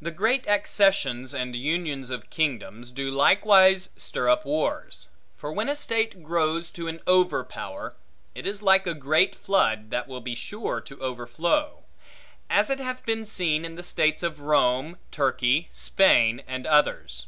[0.00, 5.76] The great accessions and unions of kingdoms, do likewise stir up wars; for when a
[5.76, 7.94] state grows to an over power,
[8.34, 11.82] it is like a great flood, that will be sure to overflow.
[12.48, 17.26] As it hath been seen in the states of Rome, Turkey, Spain, and others.